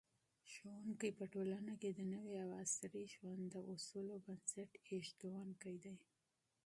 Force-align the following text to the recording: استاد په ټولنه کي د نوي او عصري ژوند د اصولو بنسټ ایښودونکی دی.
استاد 0.45 0.99
په 1.19 1.25
ټولنه 1.33 1.73
کي 1.81 1.89
د 1.93 1.99
نوي 2.13 2.35
او 2.43 2.49
عصري 2.63 3.03
ژوند 3.15 3.41
د 3.51 3.55
اصولو 3.73 4.13
بنسټ 4.25 4.69
ایښودونکی 4.87 5.75
دی. 5.83 5.95